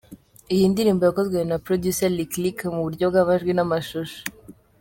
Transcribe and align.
Iyi 0.53 0.65
ndirimbo 0.71 1.01
yakozwe 1.05 1.39
na 1.49 1.57
Producer 1.65 2.09
Lick 2.17 2.33
Lick 2.43 2.59
mu 2.73 2.81
buryo 2.85 3.05
bw’amajwi 3.11 3.51
n’amashusho. 3.55 4.19